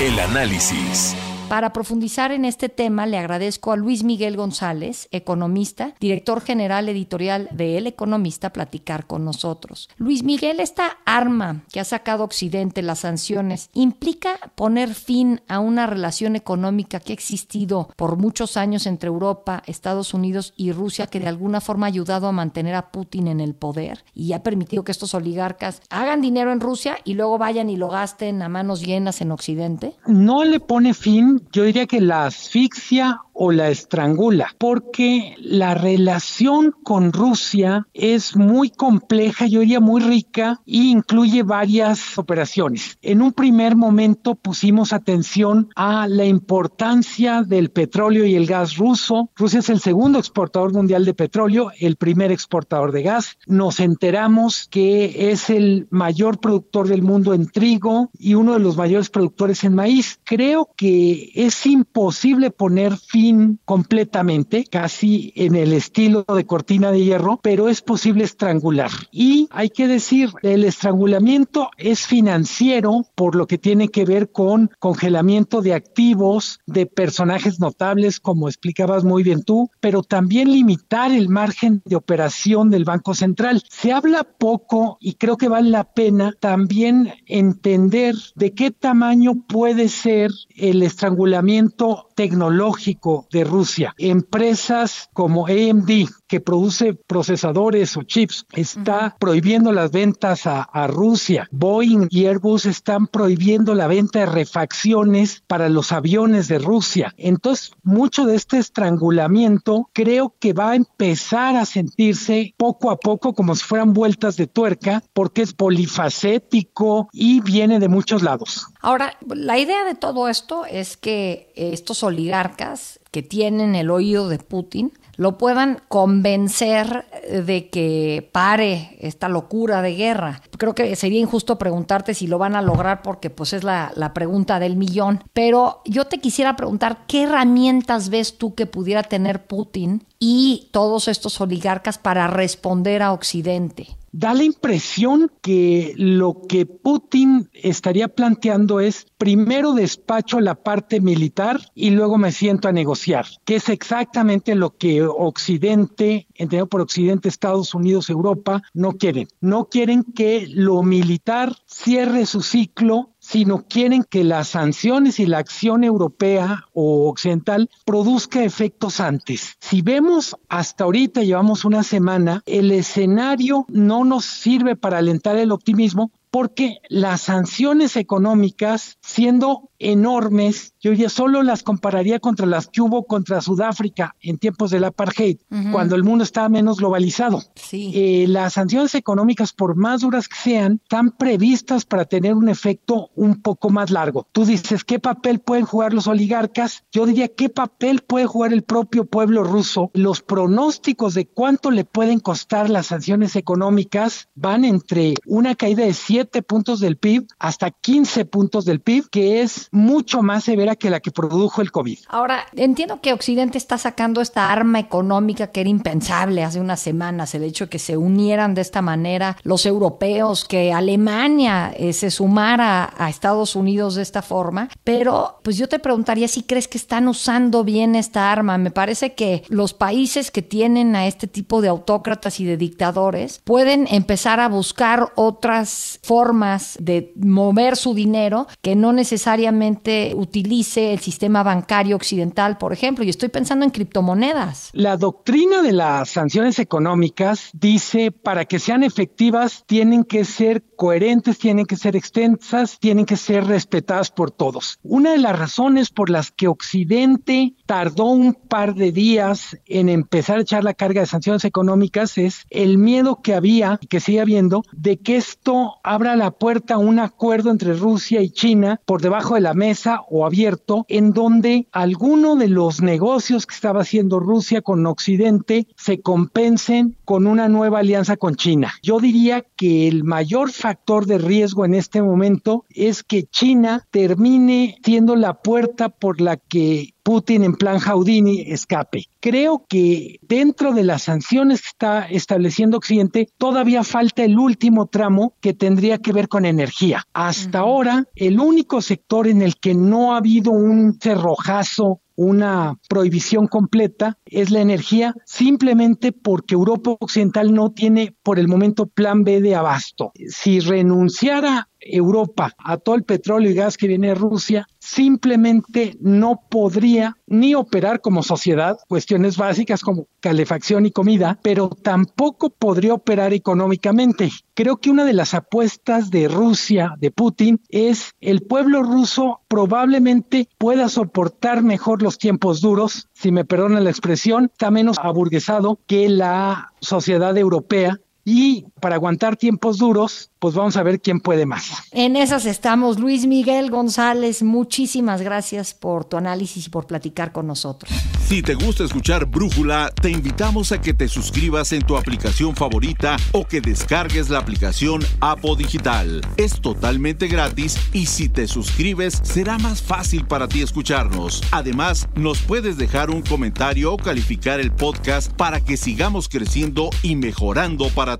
El 0.01 0.19
análisis. 0.19 1.15
Para 1.49 1.71
profundizar 1.71 2.33
en 2.33 2.43
este 2.43 2.67
tema, 2.67 3.05
le 3.05 3.17
agradezco 3.17 3.71
a 3.71 3.77
Luis 3.77 4.03
Miguel 4.03 4.35
González, 4.35 5.07
economista, 5.11 5.93
director 5.97 6.41
general 6.41 6.89
editorial 6.89 7.47
de 7.51 7.77
El 7.77 7.87
Economista, 7.87 8.51
platicar 8.51 9.07
con 9.07 9.23
nosotros. 9.23 9.87
Luis 9.95 10.23
Miguel, 10.23 10.59
esta 10.59 10.97
arma 11.05 11.63
que 11.71 11.79
ha 11.79 11.85
sacado 11.85 12.25
Occidente, 12.25 12.81
las 12.81 12.99
sanciones, 12.99 13.69
¿implica 13.73 14.31
poner 14.55 14.93
fin 14.93 15.39
a 15.47 15.59
una 15.59 15.87
relación 15.87 16.35
económica 16.35 16.99
que 16.99 17.13
ha 17.13 17.15
existido 17.15 17.91
por 17.95 18.17
muchos 18.17 18.57
años 18.57 18.85
entre 18.85 19.07
Europa, 19.07 19.63
Estados 19.67 20.13
Unidos 20.13 20.53
y 20.57 20.73
Rusia, 20.73 21.07
que 21.07 21.21
de 21.21 21.27
alguna 21.27 21.61
forma 21.61 21.85
ha 21.85 21.89
ayudado 21.89 22.27
a 22.27 22.33
mantener 22.33 22.75
a 22.75 22.91
Putin 22.91 23.27
en 23.27 23.39
el 23.39 23.55
poder 23.55 24.03
y 24.13 24.33
ha 24.33 24.43
permitido 24.43 24.83
que 24.83 24.91
estos 24.91 25.13
oligarcas 25.13 25.81
hagan 25.89 26.19
dinero 26.19 26.51
en 26.51 26.59
Rusia 26.59 26.97
y 27.05 27.13
luego 27.13 27.37
vayan 27.37 27.69
y 27.69 27.77
lo 27.77 27.87
gasten 27.87 28.41
a 28.41 28.49
manos 28.49 28.81
llenas 28.81 29.21
en 29.21 29.31
Occidente? 29.31 29.95
No 30.07 30.43
le 30.43 30.59
pone 30.59 30.93
fin 30.93 31.36
yo 31.51 31.63
diría 31.63 31.85
que 31.85 32.01
la 32.01 32.25
asfixia 32.25 33.21
o 33.37 33.51
la 33.51 33.69
estrangula, 33.69 34.55
porque 34.57 35.35
la 35.39 35.75
relación 35.75 36.73
con 36.83 37.13
Rusia 37.13 37.87
es 37.93 38.35
muy 38.35 38.71
compleja, 38.71 39.45
yo 39.45 39.59
diría 39.59 39.79
muy 39.79 40.01
rica, 40.01 40.59
e 40.65 40.77
incluye 40.77 41.43
varias 41.43 42.17
operaciones. 42.17 42.97
En 43.01 43.21
un 43.21 43.33
primer 43.33 43.75
momento 43.75 44.33
pusimos 44.35 44.91
atención 44.91 45.69
a 45.75 46.07
la 46.07 46.25
importancia 46.25 47.43
del 47.43 47.69
petróleo 47.69 48.25
y 48.25 48.35
el 48.35 48.47
gas 48.47 48.77
ruso. 48.77 49.29
Rusia 49.35 49.59
es 49.59 49.69
el 49.69 49.81
segundo 49.81 50.17
exportador 50.17 50.73
mundial 50.73 51.05
de 51.05 51.13
petróleo, 51.13 51.71
el 51.79 51.95
primer 51.95 52.31
exportador 52.31 52.91
de 52.91 53.03
gas. 53.03 53.37
Nos 53.45 53.79
enteramos 53.79 54.67
que 54.67 55.31
es 55.31 55.51
el 55.51 55.87
mayor 55.91 56.39
productor 56.39 56.87
del 56.87 57.03
mundo 57.03 57.35
en 57.35 57.47
trigo 57.47 58.09
y 58.17 58.33
uno 58.33 58.53
de 58.53 58.59
los 58.59 58.77
mayores 58.77 59.09
productores 59.09 59.63
en 59.63 59.75
maíz. 59.75 60.19
Creo 60.23 60.69
que 60.75 61.26
es 61.35 61.65
imposible 61.65 62.51
poner 62.51 62.97
fin 62.97 63.59
completamente, 63.65 64.65
casi 64.65 65.33
en 65.35 65.55
el 65.55 65.73
estilo 65.73 66.23
de 66.23 66.45
cortina 66.45 66.91
de 66.91 67.03
hierro, 67.03 67.39
pero 67.41 67.69
es 67.69 67.81
posible 67.81 68.23
estrangular. 68.23 68.91
Y 69.11 69.47
hay 69.51 69.69
que 69.69 69.87
decir, 69.87 70.31
el 70.41 70.63
estrangulamiento 70.63 71.69
es 71.77 72.05
financiero 72.07 73.05
por 73.15 73.35
lo 73.35 73.47
que 73.47 73.57
tiene 73.57 73.89
que 73.89 74.05
ver 74.05 74.31
con 74.31 74.71
congelamiento 74.79 75.61
de 75.61 75.73
activos 75.73 76.59
de 76.65 76.85
personajes 76.85 77.59
notables, 77.59 78.19
como 78.19 78.47
explicabas 78.47 79.03
muy 79.03 79.23
bien 79.23 79.43
tú, 79.43 79.69
pero 79.79 80.03
también 80.03 80.51
limitar 80.51 81.11
el 81.11 81.29
margen 81.29 81.81
de 81.85 81.95
operación 81.95 82.69
del 82.69 82.85
Banco 82.85 83.13
Central. 83.13 83.63
Se 83.69 83.91
habla 83.91 84.23
poco 84.23 84.97
y 84.99 85.13
creo 85.15 85.37
que 85.37 85.49
vale 85.49 85.69
la 85.69 85.83
pena 85.83 86.33
también 86.39 87.13
entender 87.25 88.15
de 88.35 88.53
qué 88.53 88.71
tamaño 88.71 89.45
puede 89.47 89.89
ser 89.89 90.31
el 90.55 90.83
estrangulamiento 91.17 92.06
tecnológico 92.17 93.27
de 93.31 93.43
Rusia. 93.43 93.93
Empresas 93.99 95.07
como 95.13 95.45
AMD, 95.45 96.09
que 96.27 96.41
produce 96.41 96.95
procesadores 96.95 97.95
o 97.95 98.01
chips, 98.01 98.47
está 98.53 99.15
prohibiendo 99.19 99.71
las 99.71 99.91
ventas 99.91 100.47
a, 100.47 100.63
a, 100.63 100.87
Rusia. 100.87 101.47
Boeing 101.51 102.07
y 102.09 102.25
Airbus 102.25 102.65
están 102.65 103.05
prohibiendo 103.05 103.75
la 103.75 103.85
venta 103.85 104.19
de 104.19 104.25
refacciones 104.25 105.43
para 105.45 105.69
los 105.69 105.91
aviones 105.91 106.47
de 106.47 106.57
Rusia. 106.57 107.13
Entonces, 107.17 107.71
mucho 107.83 108.25
de 108.25 108.35
este 108.35 108.57
estrangulamiento 108.57 109.87
creo 109.93 110.33
que 110.39 110.53
va 110.53 110.71
a 110.71 110.75
empezar 110.75 111.55
a 111.55 111.65
sentirse 111.65 112.55
poco 112.57 112.89
a 112.89 112.97
poco 112.97 113.33
como 113.33 113.53
si 113.53 113.63
fueran 113.63 113.93
vueltas 113.93 114.37
de 114.37 114.47
tuerca, 114.47 115.03
porque 115.13 115.43
es 115.43 115.53
polifacético 115.53 117.09
y 117.13 117.41
viene 117.41 117.79
de 117.79 117.89
muchos 117.89 118.23
lados. 118.23 118.65
Ahora, 118.81 119.17
la 119.27 119.59
idea 119.59 119.83
de 119.83 119.93
todo 119.93 120.27
esto 120.27 120.65
es 120.65 120.97
que 120.97 121.51
estos 121.55 122.06
oligarcas 122.07 122.99
que 123.11 123.23
tienen 123.23 123.75
el 123.75 123.89
oído 123.89 124.27
de 124.29 124.39
Putin 124.39 124.91
lo 125.17 125.39
puedan 125.39 125.81
convencer 125.87 127.05
de 127.29 127.69
que 127.69 128.29
pare 128.31 128.97
esta 128.99 129.27
locura 129.27 129.81
de 129.81 129.95
guerra. 129.95 130.41
Creo 130.57 130.75
que 130.75 130.95
sería 130.95 131.19
injusto 131.19 131.57
preguntarte 131.57 132.13
si 132.13 132.27
lo 132.27 132.37
van 132.37 132.55
a 132.55 132.61
lograr 132.61 133.01
porque 133.01 133.31
pues 133.31 133.51
es 133.53 133.63
la, 133.63 133.91
la 133.95 134.13
pregunta 134.13 134.59
del 134.59 134.77
millón. 134.77 135.23
Pero 135.33 135.81
yo 135.85 136.05
te 136.05 136.19
quisiera 136.19 136.55
preguntar, 136.55 137.05
¿qué 137.07 137.23
herramientas 137.23 138.09
ves 138.09 138.37
tú 138.37 138.53
que 138.53 138.67
pudiera 138.67 139.01
tener 139.01 139.47
Putin 139.47 140.05
y 140.19 140.69
todos 140.71 141.07
estos 141.07 141.41
oligarcas 141.41 141.97
para 141.97 142.27
responder 142.27 143.01
a 143.01 143.11
Occidente? 143.11 143.97
Da 144.17 144.33
la 144.33 144.43
impresión 144.43 145.31
que 145.43 145.93
lo 145.95 146.41
que 146.49 146.65
Putin 146.65 147.51
estaría 147.53 148.07
planteando 148.07 148.79
es 148.79 149.05
primero 149.19 149.73
despacho 149.73 150.39
la 150.39 150.55
parte 150.55 150.99
militar 150.99 151.61
y 151.75 151.91
luego 151.91 152.17
me 152.17 152.31
siento 152.31 152.67
a 152.67 152.71
negociar, 152.71 153.27
que 153.45 153.57
es 153.57 153.69
exactamente 153.69 154.55
lo 154.55 154.75
que 154.75 155.03
Occidente, 155.03 156.25
entendido 156.33 156.65
por 156.65 156.81
Occidente, 156.81 157.29
Estados 157.29 157.75
Unidos, 157.75 158.09
Europa, 158.09 158.63
no 158.73 158.93
quieren. 158.93 159.27
No 159.39 159.65
quieren 159.65 160.03
que 160.03 160.47
lo 160.49 160.81
militar 160.81 161.55
cierre 161.67 162.25
su 162.25 162.41
ciclo 162.41 163.11
sino 163.27 163.65
quieren 163.67 164.05
que 164.05 164.23
las 164.23 164.49
sanciones 164.49 165.19
y 165.19 165.25
la 165.25 165.39
acción 165.39 165.83
europea 165.83 166.63
o 166.73 167.09
occidental 167.09 167.69
produzca 167.85 168.41
efectos 168.41 169.01
antes. 169.01 169.57
Si 169.59 169.81
vemos 169.81 170.37
hasta 170.47 170.85
ahorita, 170.85 171.23
llevamos 171.23 171.65
una 171.65 171.83
semana, 171.83 172.41
el 172.45 172.71
escenario 172.71 173.65
no 173.67 174.05
nos 174.05 174.23
sirve 174.23 174.77
para 174.77 174.99
alentar 174.99 175.35
el 175.35 175.51
optimismo 175.51 176.11
porque 176.37 176.81
las 176.87 177.21
sanciones 177.21 177.95
económicas, 177.95 178.99
siendo 179.01 179.71
enormes, 179.79 180.75
yo 180.79 180.93
ya 180.93 181.09
solo 181.09 181.41
las 181.41 181.63
compararía 181.63 182.19
contra 182.19 182.45
las 182.45 182.67
que 182.67 182.81
hubo 182.81 183.05
contra 183.05 183.41
Sudáfrica 183.41 184.15
en 184.21 184.37
tiempos 184.37 184.69
del 184.69 184.83
apartheid, 184.83 185.37
cuando 185.71 185.95
el 185.95 186.03
mundo 186.03 186.23
estaba 186.23 186.47
menos 186.47 186.77
globalizado. 186.77 187.41
Sí. 187.55 187.91
Eh, 187.95 188.25
las 188.27 188.53
sanciones 188.53 188.93
económicas, 188.93 189.51
por 189.51 189.75
más 189.75 190.01
duras 190.01 190.27
que 190.27 190.35
sean, 190.35 190.79
están 190.83 191.09
previstas 191.09 191.85
para 191.85 192.05
tener 192.05 192.35
un 192.35 192.49
efecto 192.49 193.09
un 193.15 193.41
poco 193.41 193.71
más 193.71 193.89
largo. 193.89 194.27
Tú 194.31 194.45
dices, 194.45 194.83
¿qué 194.83 194.99
papel 194.99 195.39
pueden 195.39 195.65
jugar 195.65 195.93
los 195.93 196.05
oligarcas? 196.05 196.83
Yo 196.91 197.07
diría, 197.07 197.29
¿qué 197.29 197.49
papel 197.49 198.01
puede 198.01 198.27
jugar 198.27 198.53
el 198.53 198.61
propio 198.61 199.05
pueblo 199.05 199.43
ruso? 199.43 199.89
Los 199.93 200.21
pronósticos 200.21 201.15
de 201.15 201.27
cuánto 201.27 201.71
le 201.71 201.83
pueden 201.83 202.19
costar 202.19 202.69
las 202.69 202.87
sanciones 202.87 203.35
económicas 203.35 204.29
van 204.35 204.65
entre 204.65 205.15
una 205.25 205.55
caída 205.55 205.83
de 205.83 205.93
7 205.93 206.26
puntos 206.47 206.79
del 206.79 206.97
PIB 206.97 207.27
hasta 207.39 207.71
15 207.71 208.25
puntos 208.25 208.65
del 208.65 208.81
PIB, 208.81 209.09
que 209.09 209.41
es 209.41 209.69
mucho 209.71 210.21
más 210.21 210.43
severa 210.43 210.75
que 210.75 210.89
la 210.89 210.99
que 210.99 211.11
produjo 211.11 211.61
el 211.61 211.71
COVID. 211.71 211.99
Ahora, 212.09 212.45
entiendo 212.55 213.01
que 213.01 213.13
Occidente 213.13 213.57
está 213.57 213.77
sacando 213.77 214.21
esta 214.21 214.51
arma 214.51 214.79
económica 214.79 215.47
que 215.47 215.61
era 215.61 215.69
impensable 215.69 216.43
hace 216.43 216.59
unas 216.59 216.79
semanas, 216.79 217.33
el 217.35 217.43
hecho 217.43 217.65
de 217.65 217.69
que 217.69 217.79
se 217.79 217.97
unieran 217.97 218.53
de 218.53 218.61
esta 218.61 218.81
manera 218.81 219.37
los 219.43 219.65
europeos, 219.65 220.45
que 220.45 220.73
Alemania 220.73 221.73
eh, 221.77 221.93
se 221.93 222.11
sumara 222.11 222.93
a 222.97 223.09
Estados 223.09 223.55
Unidos 223.55 223.95
de 223.95 224.01
esta 224.01 224.21
forma, 224.21 224.69
pero 224.83 225.39
pues 225.43 225.57
yo 225.57 225.67
te 225.67 225.79
preguntaría 225.79 226.27
si 226.27 226.43
crees 226.43 226.67
que 226.67 226.77
están 226.77 227.07
usando 227.07 227.63
bien 227.63 227.95
esta 227.95 228.31
arma. 228.31 228.57
Me 228.57 228.71
parece 228.71 229.13
que 229.13 229.43
los 229.49 229.73
países 229.73 230.31
que 230.31 230.41
tienen 230.41 230.95
a 230.95 231.07
este 231.07 231.27
tipo 231.27 231.61
de 231.61 231.69
autócratas 231.69 232.39
y 232.39 232.45
de 232.45 232.57
dictadores 232.57 233.41
pueden 233.43 233.87
empezar 233.89 234.39
a 234.39 234.49
buscar 234.49 235.11
otras 235.15 235.99
formas 236.07 236.77
de 236.79 237.11
mover 237.17 237.75
su 237.75 237.93
dinero 237.93 238.47
que 238.61 238.77
no 238.77 238.93
necesariamente 238.93 240.13
utilice 240.15 240.93
el 240.93 240.99
sistema 240.99 241.43
bancario 241.43 241.97
occidental, 241.97 242.57
por 242.57 242.71
ejemplo, 242.71 243.03
y 243.03 243.09
estoy 243.09 243.27
pensando 243.27 243.65
en 243.65 243.71
criptomonedas. 243.71 244.69
La 244.71 244.95
doctrina 244.95 245.61
de 245.61 245.73
las 245.73 246.09
sanciones 246.09 246.59
económicas 246.59 247.49
dice 247.53 248.11
para 248.11 248.45
que 248.45 248.57
sean 248.59 248.83
efectivas 248.83 249.65
tienen 249.67 250.05
que 250.05 250.23
ser 250.23 250.63
coherentes, 250.77 251.39
tienen 251.39 251.65
que 251.65 251.75
ser 251.75 251.97
extensas, 251.97 252.79
tienen 252.79 253.05
que 253.05 253.17
ser 253.17 253.45
respetadas 253.45 254.09
por 254.09 254.31
todos. 254.31 254.79
Una 254.83 255.11
de 255.11 255.17
las 255.17 255.37
razones 255.37 255.89
por 255.89 256.09
las 256.09 256.31
que 256.31 256.47
Occidente 256.47 257.53
tardó 257.65 258.05
un 258.05 258.33
par 258.33 258.75
de 258.75 258.93
días 258.93 259.57
en 259.65 259.89
empezar 259.89 260.37
a 260.37 260.43
echar 260.43 260.63
la 260.63 260.73
carga 260.73 261.01
de 261.01 261.07
sanciones 261.07 261.43
económicas 261.43 262.17
es 262.17 262.45
el 262.49 262.77
miedo 262.77 263.21
que 263.21 263.33
había 263.33 263.77
y 263.81 263.87
que 263.87 263.99
sigue 263.99 264.21
habiendo 264.21 264.63
de 264.71 264.97
que 264.99 265.17
esto 265.17 265.75
abra 265.97 266.15
la 266.15 266.29
puerta 266.29 266.75
a 266.75 266.77
un 266.77 266.99
acuerdo 266.99 267.49
entre 267.49 267.73
Rusia 267.73 268.21
y 268.21 268.29
China 268.29 268.79
por 268.85 269.01
debajo 269.01 269.33
de 269.33 269.41
la 269.41 269.55
mesa 269.55 270.01
o 270.07 270.27
abierto 270.27 270.85
en 270.89 271.11
donde 271.11 271.67
alguno 271.71 272.35
de 272.35 272.47
los 272.47 272.83
negocios 272.83 273.47
que 273.47 273.55
estaba 273.55 273.81
haciendo 273.81 274.19
Rusia 274.19 274.61
con 274.61 274.85
Occidente 274.85 275.65
se 275.75 275.99
compensen 276.01 276.95
con 277.03 277.25
una 277.25 277.49
nueva 277.49 277.79
alianza 277.79 278.15
con 278.15 278.35
China. 278.35 278.75
Yo 278.83 278.99
diría 278.99 279.43
que 279.55 279.87
el 279.87 280.03
mayor 280.03 280.51
factor 280.51 281.07
de 281.07 281.17
riesgo 281.17 281.65
en 281.65 281.73
este 281.73 282.03
momento 282.03 282.65
es 282.69 283.01
que 283.01 283.23
China 283.23 283.87
termine 283.89 284.77
siendo 284.83 285.15
la 285.15 285.41
puerta 285.41 285.89
por 285.89 286.21
la 286.21 286.37
que 286.37 286.93
Putin 287.07 287.45
en 287.45 287.53
plan 287.53 287.79
Houdini 287.79 288.41
escape. 288.51 289.05
Creo 289.21 289.65
que 289.69 290.19
dentro 290.23 290.73
de 290.73 290.83
las 290.83 291.03
sanciones 291.03 291.61
que 291.61 291.67
está 291.69 292.05
estableciendo 292.05 292.75
Occidente 292.75 293.29
todavía 293.37 293.85
falta 293.85 294.25
el 294.25 294.37
último 294.37 294.87
tramo 294.87 295.33
que 295.39 295.53
tendría 295.53 295.99
que 295.99 296.11
ver 296.11 296.27
con 296.27 296.43
energía. 296.43 297.05
Hasta 297.13 297.59
ahora, 297.59 298.03
el 298.13 298.41
único 298.41 298.81
sector 298.81 299.29
en 299.29 299.41
el 299.41 299.55
que 299.55 299.73
no 299.73 300.13
ha 300.13 300.17
habido 300.17 300.51
un 300.51 300.99
cerrojazo 300.99 302.01
una 302.17 302.77
prohibición 302.89 303.47
completa 303.47 304.17
es 304.25 304.49
la 304.49 304.59
energía, 304.59 305.13
simplemente 305.23 306.11
porque 306.11 306.55
Europa 306.55 306.97
Occidental 306.99 307.53
no 307.53 307.71
tiene 307.71 308.15
por 308.23 308.39
el 308.39 308.47
momento 308.47 308.87
plan 308.87 309.23
B 309.23 309.39
de 309.39 309.55
abasto. 309.55 310.11
Si 310.27 310.59
renunciara 310.59 311.69
Europa 311.79 312.53
a 312.57 312.77
todo 312.77 312.95
el 312.95 313.03
petróleo 313.03 313.51
y 313.51 313.53
gas 313.53 313.77
que 313.77 313.87
viene 313.87 314.07
de 314.07 314.15
Rusia, 314.15 314.67
simplemente 314.79 315.95
no 316.01 316.41
podría 316.49 317.15
ni 317.27 317.53
operar 317.55 318.01
como 318.01 318.23
sociedad, 318.23 318.77
cuestiones 318.87 319.37
básicas 319.37 319.81
como 319.81 320.07
calefacción 320.19 320.85
y 320.85 320.91
comida, 320.91 321.39
pero 321.43 321.69
tampoco 321.69 322.49
podría 322.49 322.93
operar 322.93 323.33
económicamente. 323.33 324.31
Creo 324.53 324.77
que 324.77 324.89
una 324.89 325.05
de 325.05 325.13
las 325.13 325.33
apuestas 325.33 326.09
de 326.09 326.27
Rusia, 326.27 326.95
de 326.97 327.11
Putin, 327.11 327.61
es 327.69 328.15
el 328.21 328.41
pueblo 328.41 328.81
ruso 328.81 329.41
probablemente 329.47 330.47
pueda 330.57 330.89
soportar 330.89 331.61
mejor 331.61 332.01
los 332.01 332.17
tiempos 332.17 332.61
duros, 332.61 333.07
si 333.13 333.31
me 333.31 333.45
perdona 333.45 333.81
la 333.81 333.89
expresión, 333.89 334.45
está 334.45 334.71
menos 334.71 334.97
aburguesado 334.99 335.79
que 335.85 336.09
la 336.09 336.73
sociedad 336.79 337.37
europea 337.37 337.99
y 338.29 338.65
para 338.81 338.95
aguantar 338.95 339.37
tiempos 339.37 339.77
duros, 339.77 340.31
pues 340.39 340.53
vamos 340.53 340.75
a 340.75 340.83
ver 340.83 340.99
quién 340.99 341.21
puede 341.21 341.45
más. 341.45 341.71
En 341.91 342.17
esas 342.17 342.45
estamos. 342.45 342.99
Luis 342.99 343.25
Miguel 343.25 343.71
González, 343.71 344.43
muchísimas 344.43 345.21
gracias 345.21 345.73
por 345.73 346.03
tu 346.03 346.17
análisis 346.17 346.67
y 346.67 346.69
por 346.69 346.87
platicar 346.87 347.31
con 347.31 347.47
nosotros. 347.47 347.89
Si 348.27 348.41
te 348.41 348.55
gusta 348.55 348.83
escuchar 348.83 349.25
Brújula, 349.27 349.89
te 350.01 350.09
invitamos 350.09 350.73
a 350.73 350.81
que 350.81 350.93
te 350.93 351.07
suscribas 351.07 351.71
en 351.71 351.83
tu 351.83 351.95
aplicación 351.95 352.53
favorita 352.57 353.15
o 353.31 353.47
que 353.47 353.61
descargues 353.61 354.29
la 354.29 354.39
aplicación 354.39 355.01
Apo 355.21 355.55
Digital. 355.55 356.19
Es 356.35 356.59
totalmente 356.59 357.29
gratis 357.29 357.77
y 357.93 358.07
si 358.07 358.27
te 358.27 358.49
suscribes 358.49 359.21
será 359.23 359.57
más 359.57 359.81
fácil 359.81 360.25
para 360.25 360.49
ti 360.49 360.61
escucharnos. 360.61 361.41
Además, 361.51 362.09
nos 362.15 362.39
puedes 362.39 362.75
dejar 362.75 363.09
un 363.09 363.21
comentario 363.21 363.93
o 363.93 363.97
calificar 363.97 364.59
el 364.59 364.73
podcast 364.73 365.31
para 365.31 365.61
que 365.61 365.77
sigamos 365.77 366.27
creciendo 366.27 366.89
y 367.01 367.15
mejorando 367.15 367.87
para 367.91 368.16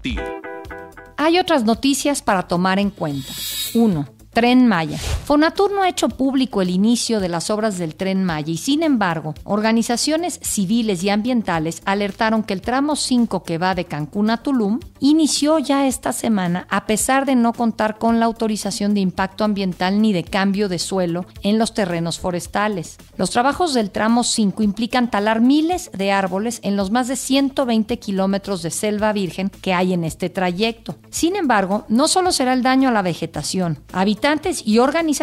Hay 1.17 1.39
otras 1.39 1.63
noticias 1.63 2.21
para 2.21 2.47
tomar 2.47 2.79
en 2.79 2.89
cuenta. 2.89 3.33
1. 3.73 4.07
Tren 4.31 4.67
Maya. 4.67 4.99
Fonatur 5.27 5.73
no 5.73 5.83
ha 5.83 5.89
hecho 5.89 6.07
público 6.07 6.61
el 6.61 6.69
inicio 6.69 7.19
de 7.19 7.27
las 7.27 7.49
obras 7.49 7.77
del 7.77 7.95
Tren 7.95 8.23
Maya 8.23 8.49
y 8.49 8.55
sin 8.55 8.81
embargo, 8.81 9.35
organizaciones 9.43 10.39
civiles 10.41 11.03
y 11.03 11.09
ambientales 11.09 11.81
alertaron 11.83 12.43
que 12.43 12.53
el 12.53 12.61
tramo 12.61 12.95
5 12.95 13.43
que 13.43 13.57
va 13.57 13.75
de 13.75 13.83
Cancún 13.83 14.29
a 14.29 14.37
Tulum 14.37 14.79
inició 15.01 15.59
ya 15.59 15.85
esta 15.85 16.13
semana 16.13 16.65
a 16.69 16.85
pesar 16.85 17.25
de 17.25 17.35
no 17.35 17.51
contar 17.51 17.97
con 17.97 18.21
la 18.21 18.25
autorización 18.25 18.93
de 18.93 19.01
impacto 19.01 19.43
ambiental 19.43 20.01
ni 20.01 20.13
de 20.13 20.23
cambio 20.23 20.69
de 20.69 20.79
suelo 20.79 21.25
en 21.43 21.59
los 21.59 21.73
terrenos 21.73 22.19
forestales. 22.19 22.95
Los 23.17 23.31
trabajos 23.31 23.73
del 23.73 23.91
tramo 23.91 24.23
5 24.23 24.63
implican 24.63 25.11
talar 25.11 25.41
miles 25.41 25.91
de 25.91 26.13
árboles 26.13 26.61
en 26.63 26.77
los 26.77 26.89
más 26.89 27.09
de 27.09 27.17
120 27.17 27.99
kilómetros 27.99 28.61
de 28.61 28.71
selva 28.71 29.11
virgen 29.11 29.49
que 29.49 29.73
hay 29.73 29.91
en 29.91 30.05
este 30.05 30.29
trayecto. 30.29 30.95
Sin 31.09 31.35
embargo, 31.35 31.83
no 31.89 32.07
solo 32.07 32.31
será 32.31 32.53
el 32.53 32.63
daño 32.63 32.87
a 32.87 32.93
la 32.93 33.01
vegetación, 33.01 33.79
habitantes 33.91 34.65
y 34.65 34.79
organizaciones 34.79 35.16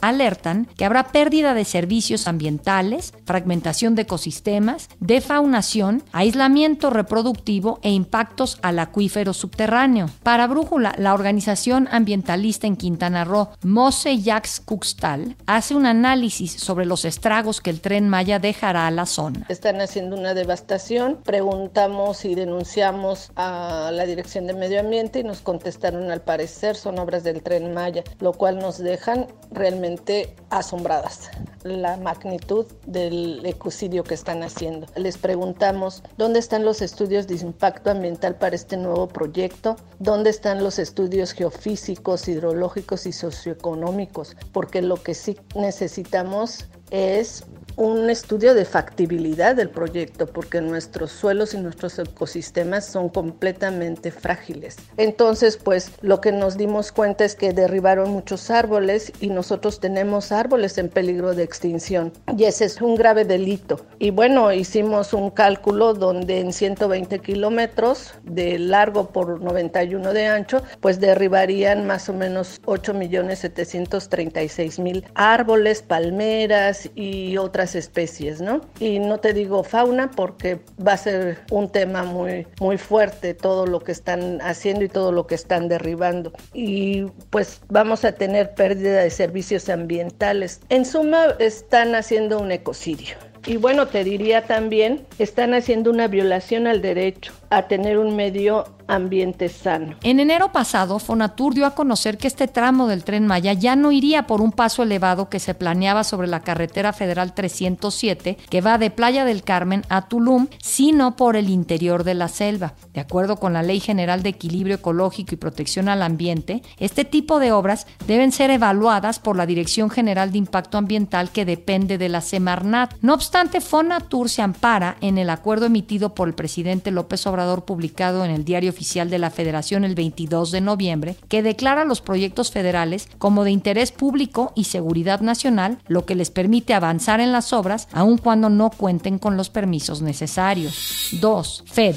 alertan 0.00 0.68
que 0.76 0.84
habrá 0.84 1.08
pérdida 1.08 1.54
de 1.54 1.64
servicios 1.64 2.28
ambientales, 2.28 3.12
fragmentación 3.24 3.94
de 3.94 4.02
ecosistemas, 4.02 4.88
defaunación, 5.00 6.02
aislamiento 6.12 6.90
reproductivo 6.90 7.78
e 7.82 7.90
impactos 7.90 8.58
al 8.62 8.78
acuífero 8.78 9.32
subterráneo. 9.32 10.10
Para 10.22 10.46
Brújula, 10.46 10.94
la 10.98 11.14
organización 11.14 11.88
ambientalista 11.90 12.66
en 12.66 12.76
Quintana 12.76 13.24
Roo, 13.24 13.50
Mose 13.62 14.20
Jax 14.22 14.60
Cuxtal, 14.60 15.36
hace 15.46 15.74
un 15.74 15.86
análisis 15.86 16.52
sobre 16.52 16.86
los 16.86 17.04
estragos 17.04 17.60
que 17.60 17.70
el 17.70 17.80
tren 17.80 18.08
Maya 18.08 18.38
dejará 18.38 18.86
a 18.86 18.90
la 18.90 19.06
zona. 19.06 19.46
Están 19.48 19.80
haciendo 19.80 20.16
una 20.16 20.34
devastación. 20.34 21.18
Preguntamos 21.24 22.24
y 22.24 22.34
denunciamos 22.34 23.30
a 23.36 23.90
la 23.92 24.06
Dirección 24.06 24.46
de 24.46 24.54
Medio 24.54 24.80
Ambiente 24.80 25.20
y 25.20 25.24
nos 25.24 25.40
contestaron 25.40 26.10
al 26.10 26.22
parecer 26.22 26.76
son 26.76 26.98
obras 26.98 27.24
del 27.24 27.42
tren 27.42 27.74
Maya, 27.74 28.04
lo 28.20 28.32
cual 28.32 28.58
nos 28.58 28.78
dejan 28.78 29.25
realmente 29.50 30.34
asombradas 30.50 31.30
la 31.62 31.96
magnitud 31.96 32.66
del 32.86 33.44
ecocidio 33.44 34.04
que 34.04 34.14
están 34.14 34.42
haciendo. 34.42 34.86
Les 34.94 35.18
preguntamos 35.18 36.02
dónde 36.16 36.38
están 36.38 36.64
los 36.64 36.80
estudios 36.80 37.26
de 37.26 37.34
impacto 37.36 37.90
ambiental 37.90 38.36
para 38.36 38.54
este 38.54 38.76
nuevo 38.76 39.08
proyecto, 39.08 39.76
dónde 39.98 40.30
están 40.30 40.62
los 40.62 40.78
estudios 40.78 41.32
geofísicos, 41.32 42.28
hidrológicos 42.28 43.06
y 43.06 43.12
socioeconómicos, 43.12 44.36
porque 44.52 44.82
lo 44.82 45.02
que 45.02 45.14
sí 45.14 45.36
necesitamos 45.54 46.66
es 46.90 47.44
un 47.76 48.08
estudio 48.10 48.54
de 48.54 48.64
factibilidad 48.64 49.54
del 49.54 49.68
proyecto, 49.68 50.26
porque 50.26 50.60
nuestros 50.60 51.12
suelos 51.12 51.54
y 51.54 51.58
nuestros 51.58 51.98
ecosistemas 51.98 52.86
son 52.86 53.10
completamente 53.10 54.10
frágiles. 54.10 54.76
Entonces, 54.96 55.58
pues 55.58 55.92
lo 56.00 56.20
que 56.20 56.32
nos 56.32 56.56
dimos 56.56 56.90
cuenta 56.90 57.24
es 57.24 57.34
que 57.34 57.52
derribaron 57.52 58.10
muchos 58.10 58.50
árboles 58.50 59.12
y 59.20 59.28
nosotros 59.28 59.80
tenemos 59.80 60.32
árboles 60.32 60.78
en 60.78 60.88
peligro 60.88 61.34
de 61.34 61.42
extinción. 61.42 62.12
Y 62.36 62.44
ese 62.44 62.64
es 62.64 62.80
un 62.80 62.94
grave 62.94 63.24
delito. 63.24 63.84
Y 63.98 64.10
bueno, 64.10 64.52
hicimos 64.52 65.12
un 65.12 65.30
cálculo 65.30 65.92
donde 65.92 66.40
en 66.40 66.52
120 66.52 67.18
kilómetros 67.18 68.14
de 68.24 68.58
largo 68.58 69.10
por 69.10 69.40
91 69.40 70.12
de 70.12 70.26
ancho, 70.26 70.62
pues 70.80 70.98
derribarían 70.98 71.86
más 71.86 72.08
o 72.08 72.14
menos 72.14 72.60
8 72.64 72.94
millones 72.94 73.40
736 73.40 74.78
mil 74.78 75.04
árboles, 75.14 75.82
palmeras 75.82 76.88
y 76.94 77.36
otras 77.36 77.65
especies, 77.74 78.40
¿no? 78.40 78.60
Y 78.80 78.98
no 78.98 79.18
te 79.18 79.32
digo 79.32 79.64
fauna 79.64 80.10
porque 80.10 80.60
va 80.84 80.92
a 80.92 80.96
ser 80.96 81.38
un 81.50 81.70
tema 81.70 82.04
muy, 82.04 82.46
muy 82.60 82.78
fuerte 82.78 83.34
todo 83.34 83.66
lo 83.66 83.80
que 83.80 83.92
están 83.92 84.40
haciendo 84.40 84.84
y 84.84 84.88
todo 84.88 85.12
lo 85.12 85.26
que 85.26 85.34
están 85.34 85.68
derribando. 85.68 86.32
Y 86.54 87.04
pues 87.30 87.60
vamos 87.68 88.04
a 88.04 88.12
tener 88.12 88.54
pérdida 88.54 89.02
de 89.02 89.10
servicios 89.10 89.68
ambientales. 89.68 90.60
En 90.68 90.84
suma, 90.84 91.34
están 91.38 91.94
haciendo 91.94 92.38
un 92.38 92.52
ecocidio. 92.52 93.16
Y 93.46 93.58
bueno, 93.58 93.86
te 93.86 94.02
diría 94.02 94.42
también, 94.42 95.06
están 95.20 95.54
haciendo 95.54 95.90
una 95.90 96.08
violación 96.08 96.66
al 96.66 96.82
derecho 96.82 97.32
a 97.50 97.62
tener 97.62 97.98
un 97.98 98.16
medio 98.16 98.64
ambiente 98.88 99.48
sano. 99.48 99.96
En 100.04 100.20
enero 100.20 100.52
pasado, 100.52 100.98
Fonatur 101.00 101.54
dio 101.54 101.66
a 101.66 101.74
conocer 101.74 102.18
que 102.18 102.28
este 102.28 102.46
tramo 102.46 102.86
del 102.86 103.02
tren 103.02 103.26
Maya 103.26 103.52
ya 103.52 103.74
no 103.74 103.90
iría 103.90 104.28
por 104.28 104.40
un 104.40 104.52
paso 104.52 104.84
elevado 104.84 105.28
que 105.28 105.40
se 105.40 105.54
planeaba 105.54 106.04
sobre 106.04 106.28
la 106.28 106.40
carretera 106.40 106.92
federal 106.92 107.34
307 107.34 108.36
que 108.48 108.60
va 108.60 108.78
de 108.78 108.90
Playa 108.90 109.24
del 109.24 109.42
Carmen 109.42 109.82
a 109.88 110.08
Tulum, 110.08 110.46
sino 110.62 111.16
por 111.16 111.34
el 111.34 111.48
interior 111.48 112.04
de 112.04 112.14
la 112.14 112.28
selva. 112.28 112.74
De 112.94 113.00
acuerdo 113.00 113.36
con 113.36 113.52
la 113.52 113.64
Ley 113.64 113.80
General 113.80 114.22
de 114.22 114.28
Equilibrio 114.28 114.76
Ecológico 114.76 115.34
y 115.34 115.38
Protección 115.38 115.88
al 115.88 116.02
Ambiente, 116.02 116.62
este 116.78 117.04
tipo 117.04 117.40
de 117.40 117.52
obras 117.52 117.86
deben 118.06 118.30
ser 118.30 118.50
evaluadas 118.50 119.18
por 119.18 119.36
la 119.36 119.46
Dirección 119.46 119.90
General 119.90 120.30
de 120.30 120.38
Impacto 120.38 120.78
Ambiental 120.78 121.30
que 121.30 121.44
depende 121.44 121.98
de 121.98 122.08
la 122.08 122.20
Semarnat. 122.20 122.94
No 123.00 123.14
obstante, 123.14 123.60
Fonatur 123.60 124.28
se 124.28 124.42
ampara 124.42 124.96
en 125.00 125.18
el 125.18 125.30
acuerdo 125.30 125.66
emitido 125.66 126.14
por 126.14 126.28
el 126.28 126.34
presidente 126.34 126.90
López 126.92 127.26
Obrador 127.26 127.35
publicado 127.64 128.24
en 128.24 128.30
el 128.30 128.44
Diario 128.44 128.70
Oficial 128.70 129.10
de 129.10 129.18
la 129.18 129.30
Federación 129.30 129.84
el 129.84 129.94
22 129.94 130.50
de 130.50 130.60
noviembre, 130.60 131.16
que 131.28 131.42
declara 131.42 131.84
los 131.84 132.00
proyectos 132.00 132.50
federales 132.50 133.08
como 133.18 133.44
de 133.44 133.50
interés 133.50 133.92
público 133.92 134.52
y 134.54 134.64
seguridad 134.64 135.20
nacional, 135.20 135.78
lo 135.86 136.04
que 136.06 136.14
les 136.14 136.30
permite 136.30 136.74
avanzar 136.74 137.20
en 137.20 137.32
las 137.32 137.52
obras 137.52 137.88
aun 137.92 138.18
cuando 138.18 138.48
no 138.48 138.70
cuenten 138.70 139.18
con 139.18 139.36
los 139.36 139.50
permisos 139.50 140.02
necesarios. 140.02 141.10
2. 141.20 141.64
FED. 141.66 141.96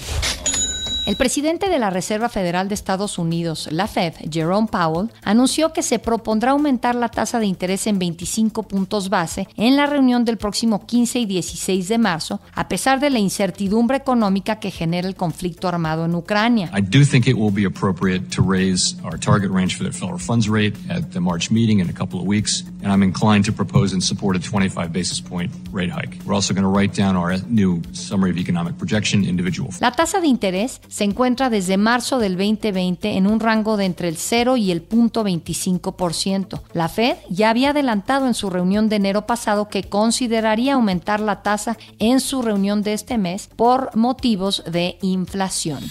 El 1.06 1.16
presidente 1.16 1.70
de 1.70 1.80
la 1.80 1.90
Reserva 1.90 2.30
Federal 2.30 2.68
de 2.68 2.76
Estados 2.76 3.18
Unidos, 3.18 3.68
la 3.72 3.88
Fed, 3.88 4.14
Jerome 4.32 4.68
Powell, 4.68 5.10
anunció 5.24 5.74
que 5.74 5.82
se 5.82 5.98
propondrá 5.98 6.52
aumentar 6.52 6.94
la 6.94 7.10
tasa 7.10 7.40
de 7.40 7.48
interés 7.48 7.88
en 7.88 7.98
25 7.98 8.64
puntos 8.64 9.10
base 9.10 9.48
en 9.58 9.76
la 9.76 9.88
reunión 9.88 10.24
del 10.24 10.38
próximo 10.38 10.86
15 10.86 11.20
y 11.20 11.26
16 11.26 11.88
de 11.88 11.98
marzo, 11.98 12.40
a 12.54 12.68
pesar 12.68 13.00
de 13.00 13.10
la 13.10 13.18
incertidumbre 13.18 13.98
económica 13.98 14.60
que 14.60 14.70
genera 14.70 15.08
el 15.08 15.16
conflicto 15.16 15.68
armado 15.68 16.06
en 16.06 16.14
Ucrania. 16.14 16.70
I 16.78 16.82
do 16.82 17.04
think 17.04 17.28
it 17.28 17.36
will 17.36 17.54
be 17.54 17.66
appropriate 17.66 18.30
to 18.36 18.44
raise 18.44 18.96
our 19.04 19.18
target 19.18 19.50
range 19.52 19.76
for 19.76 19.86
the 19.86 19.92
federal 19.92 20.20
funds 20.20 20.48
rate 20.48 20.78
at 20.90 21.12
the 21.12 21.20
March 21.20 21.50
meeting 21.50 21.80
in 21.80 21.90
a 21.90 21.94
couple 21.94 22.20
of 22.20 22.28
weeks, 22.28 22.64
and 22.84 22.92
I'm 22.92 23.04
inclined 23.04 23.46
to 23.46 23.52
propose 23.52 23.94
and 23.94 24.04
support 24.04 24.36
a 24.36 24.40
25 24.40 24.94
basis 24.94 25.20
point 25.20 25.52
rate 25.72 25.90
hike. 25.90 26.20
We're 26.24 26.36
also 26.36 26.54
going 26.54 26.66
to 26.66 26.70
write 26.70 26.94
down 26.94 27.16
our 27.16 27.38
new 27.48 27.82
summary 27.94 28.30
of 28.30 28.38
economic 28.38 28.78
projection 28.78 29.26
individual. 29.26 29.70
La 29.82 29.92
tasa 29.92 30.22
de 30.22 30.28
interés 30.28 30.80
se 30.90 31.04
encuentra 31.04 31.50
desde 31.50 31.78
marzo 31.78 32.20
del 32.20 32.38
2020 32.38 33.18
en 33.18 33.28
un 33.28 33.40
rango 33.40 33.78
de 33.78 33.86
entre 33.86 34.10
el 34.10 34.18
0 34.18 34.58
y 34.58 34.72
el 34.72 34.88
0.25%. 34.88 36.62
La 36.74 36.90
Fed 36.90 37.18
ya 37.30 37.50
había 37.50 37.70
adelantado 37.70 38.28
en 38.28 38.34
su 38.34 38.50
reunión 38.50 38.90
de 38.90 38.98
enero 38.98 39.26
pasado 39.26 39.70
que 39.70 39.84
consideraría 39.84 40.74
aumentar 40.74 41.20
la 41.20 41.42
tasa 41.44 41.78
en 42.00 42.20
su 42.20 42.42
reunión 42.42 42.82
de 42.82 42.94
este 42.94 43.18
mes 43.18 43.50
por 43.56 43.96
motivos 43.96 44.64
de 44.70 44.98
inflación. 45.02 45.84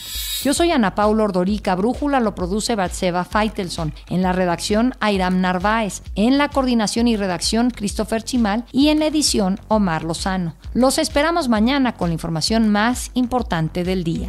Yo 0.43 0.55
soy 0.55 0.71
Ana 0.71 0.95
Paula 0.95 1.25
Ordorica, 1.25 1.75
Brújula 1.75 2.21
lo 2.21 2.37
produce 2.37 2.76
Batseva 2.76 3.25
Feitelson, 3.25 3.93
en 4.09 4.23
la 4.23 4.33
redacción 4.33 4.95
Airam 5.00 5.40
Narváez, 5.40 6.02
en 6.14 6.38
la 6.38 6.49
coordinación 6.49 7.09
y 7.09 7.17
redacción 7.17 7.71
Christopher 7.71 8.23
Chimal 8.23 8.64
y 8.71 8.88
en 8.88 9.00
la 9.00 9.07
edición 9.07 9.59
Omar 9.67 10.05
Lozano. 10.05 10.55
Los 10.75 10.99
esperamos 10.99 11.49
mañana 11.49 11.97
con 11.97 12.11
la 12.11 12.14
información 12.14 12.69
más 12.69 13.11
importante 13.14 13.83
del 13.83 14.05
día. 14.05 14.28